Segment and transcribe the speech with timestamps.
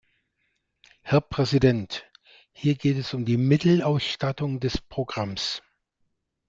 [1.03, 2.07] Herr Präsident!
[2.53, 5.61] Hier geht es um die Mittelausstattung des Programms.